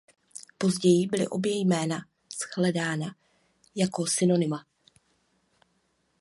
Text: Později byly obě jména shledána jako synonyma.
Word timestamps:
Později 0.57 1.07
byly 1.07 1.27
obě 1.27 1.55
jména 1.55 1.97
shledána 2.45 3.15
jako 3.75 4.05
synonyma. 4.07 4.65